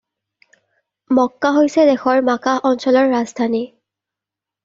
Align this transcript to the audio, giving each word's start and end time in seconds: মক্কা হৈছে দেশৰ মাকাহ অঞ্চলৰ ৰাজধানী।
মক্কা 1.17 1.51
হৈছে 1.57 1.83
দেশৰ 1.89 2.23
মাকাহ 2.31 2.65
অঞ্চলৰ 2.71 3.09
ৰাজধানী। 3.13 3.61